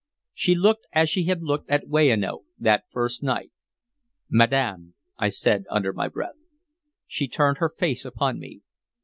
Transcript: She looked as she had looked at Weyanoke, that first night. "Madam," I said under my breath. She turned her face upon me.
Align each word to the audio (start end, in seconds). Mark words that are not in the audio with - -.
She 0.33 0.55
looked 0.55 0.87
as 0.93 1.11
she 1.11 1.25
had 1.25 1.43
looked 1.43 1.69
at 1.69 1.87
Weyanoke, 1.87 2.45
that 2.57 2.85
first 2.89 3.21
night. 3.21 3.51
"Madam," 4.31 4.95
I 5.19 5.29
said 5.29 5.65
under 5.69 5.93
my 5.93 6.07
breath. 6.07 6.33
She 7.05 7.27
turned 7.27 7.59
her 7.59 7.69
face 7.77 8.03
upon 8.03 8.39
me. 8.39 8.61